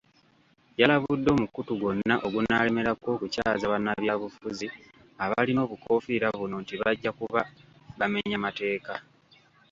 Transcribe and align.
Yalabudde 0.81 1.29
omukutu 1.35 1.71
gwonna 1.81 2.15
ogunaalemerako 2.27 3.07
okukyaza 3.15 3.65
bannabyabufuzi 3.71 4.67
abalina 5.23 5.59
obukoofiira 5.63 6.27
buno 6.37 6.55
nti 6.63 6.73
bajja 6.81 7.11
kuba 7.19 7.41
bamenya 7.99 8.37
mateeka. 8.45 8.93